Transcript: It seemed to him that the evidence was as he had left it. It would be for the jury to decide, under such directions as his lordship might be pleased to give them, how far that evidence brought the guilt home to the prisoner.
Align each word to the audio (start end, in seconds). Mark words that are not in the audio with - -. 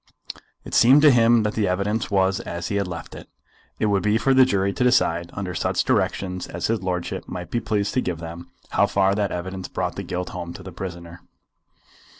It 0.65 0.73
seemed 0.73 1.03
to 1.03 1.11
him 1.11 1.43
that 1.43 1.53
the 1.53 1.67
evidence 1.67 2.09
was 2.09 2.39
as 2.39 2.69
he 2.69 2.77
had 2.77 2.87
left 2.87 3.13
it. 3.13 3.29
It 3.77 3.85
would 3.85 4.01
be 4.01 4.17
for 4.17 4.33
the 4.33 4.45
jury 4.45 4.73
to 4.73 4.83
decide, 4.83 5.29
under 5.33 5.53
such 5.53 5.83
directions 5.83 6.47
as 6.47 6.65
his 6.65 6.81
lordship 6.81 7.27
might 7.29 7.51
be 7.51 7.59
pleased 7.59 7.93
to 7.93 8.01
give 8.01 8.17
them, 8.17 8.49
how 8.71 8.87
far 8.87 9.13
that 9.13 9.31
evidence 9.31 9.67
brought 9.67 9.97
the 9.97 10.01
guilt 10.03 10.29
home 10.29 10.53
to 10.55 10.63
the 10.63 10.71
prisoner. 10.71 11.21